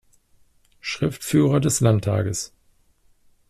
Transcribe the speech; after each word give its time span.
Schriftführer 0.79 1.59
des 1.59 1.79
Landtages. 1.79 2.53